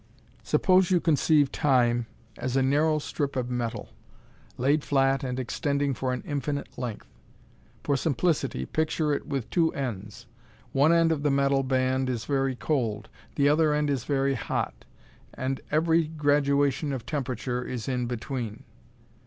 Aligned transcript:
Suppose 0.41 0.89
you 0.89 0.99
conceive 0.99 1.51
Time 1.51 2.07
as 2.35 2.55
a 2.57 2.63
narrow 2.63 2.97
strip 2.97 3.35
of 3.35 3.51
metal, 3.51 3.89
laid 4.57 4.83
flat 4.83 5.23
and 5.23 5.39
extending 5.39 5.93
for 5.93 6.11
an 6.11 6.23
infinite 6.25 6.75
length. 6.75 7.05
For 7.83 7.95
simplicity, 7.95 8.65
picture 8.65 9.13
it 9.13 9.27
with 9.27 9.47
two 9.51 9.71
ends. 9.75 10.25
One 10.71 10.91
end 10.91 11.11
of 11.11 11.21
the 11.21 11.29
metal 11.29 11.61
band 11.61 12.09
is 12.09 12.25
very 12.25 12.55
cold; 12.55 13.09
the 13.35 13.47
other 13.47 13.75
end 13.75 13.91
is 13.91 14.03
very 14.03 14.33
hot. 14.33 14.85
And 15.35 15.61
every 15.69 16.07
graduation 16.07 16.93
of 16.93 17.05
temperature 17.05 17.63
is 17.63 17.87
in 17.87 18.07
between. 18.07 18.63